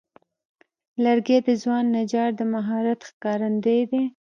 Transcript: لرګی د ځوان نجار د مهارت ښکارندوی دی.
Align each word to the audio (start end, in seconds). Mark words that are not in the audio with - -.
لرګی 1.03 1.37
د 1.47 1.49
ځوان 1.61 1.85
نجار 1.97 2.29
د 2.39 2.41
مهارت 2.53 2.99
ښکارندوی 3.09 3.81
دی. 3.91 4.03